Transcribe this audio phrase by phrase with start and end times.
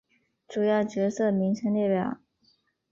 [0.47, 2.17] 主要角色名称列表。